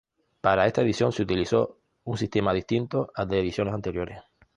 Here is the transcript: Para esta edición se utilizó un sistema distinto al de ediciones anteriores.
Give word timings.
Para 0.41 0.65
esta 0.65 0.81
edición 0.81 1.11
se 1.11 1.21
utilizó 1.21 1.77
un 2.05 2.17
sistema 2.17 2.53
distinto 2.53 3.11
al 3.13 3.27
de 3.29 3.39
ediciones 3.41 3.75
anteriores. 3.75 4.19